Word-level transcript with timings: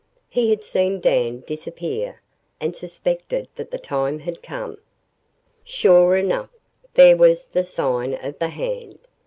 He 0.29 0.49
had 0.49 0.63
seen 0.63 0.99
Dan 0.99 1.43
disappear 1.45 2.23
and 2.59 2.75
suspected 2.75 3.47
that 3.53 3.69
the 3.69 3.77
time 3.77 4.17
had 4.17 4.41
come. 4.41 4.79
Sure 5.63 6.15
enough, 6.15 6.49
there 6.95 7.15
was 7.15 7.45
the 7.45 7.67
sign 7.67 8.15
of 8.15 8.39
the 8.39 8.49
hand. 8.49 8.97